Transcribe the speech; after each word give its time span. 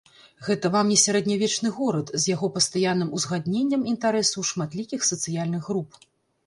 Гэта 0.45 0.69
вам 0.75 0.87
не 0.93 0.95
сярэднявечны 1.01 1.69
горад 1.77 2.07
з 2.23 2.31
яго 2.35 2.49
пастаянным 2.57 3.13
узгадненнем 3.19 3.81
інтарэсаў 3.93 4.49
шматлікіх 4.55 5.09
сацыяльных 5.11 5.63
груп. 5.73 6.05